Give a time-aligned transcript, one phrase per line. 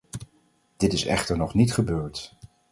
[0.77, 2.33] Dit is echter nog niet gebeurd.